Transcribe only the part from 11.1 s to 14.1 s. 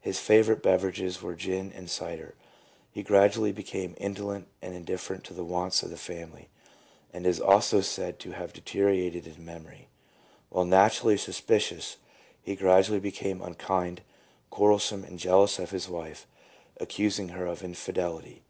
sus picious, he gradually became unkind,